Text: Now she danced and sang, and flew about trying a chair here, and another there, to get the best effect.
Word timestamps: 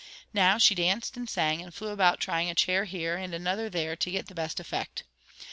Now 0.33 0.57
she 0.57 0.73
danced 0.73 1.15
and 1.15 1.29
sang, 1.29 1.61
and 1.61 1.71
flew 1.71 1.89
about 1.89 2.19
trying 2.19 2.49
a 2.49 2.55
chair 2.55 2.85
here, 2.85 3.15
and 3.17 3.35
another 3.35 3.69
there, 3.69 3.95
to 3.97 4.09
get 4.09 4.25
the 4.25 4.33
best 4.33 4.59
effect. 4.59 5.03